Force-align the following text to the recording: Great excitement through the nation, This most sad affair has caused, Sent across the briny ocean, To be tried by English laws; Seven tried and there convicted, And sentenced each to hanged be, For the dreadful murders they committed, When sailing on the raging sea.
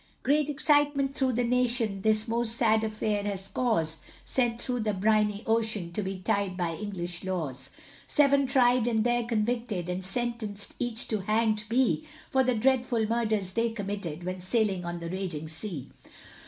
Great 0.23 0.49
excitement 0.49 1.13
through 1.13 1.31
the 1.33 1.43
nation, 1.43 2.01
This 2.01 2.27
most 2.27 2.55
sad 2.55 2.83
affair 2.83 3.21
has 3.25 3.47
caused, 3.47 3.99
Sent 4.25 4.63
across 4.67 4.81
the 4.83 4.95
briny 4.95 5.43
ocean, 5.45 5.91
To 5.93 6.01
be 6.01 6.19
tried 6.25 6.57
by 6.57 6.73
English 6.73 7.23
laws; 7.23 7.69
Seven 8.07 8.47
tried 8.47 8.87
and 8.87 9.03
there 9.03 9.23
convicted, 9.23 9.89
And 9.89 10.03
sentenced 10.03 10.73
each 10.79 11.07
to 11.09 11.19
hanged 11.21 11.65
be, 11.69 12.07
For 12.31 12.43
the 12.43 12.55
dreadful 12.55 13.05
murders 13.05 13.51
they 13.51 13.69
committed, 13.69 14.23
When 14.23 14.39
sailing 14.39 14.85
on 14.85 15.01
the 15.01 15.09
raging 15.11 15.47
sea. 15.47 15.89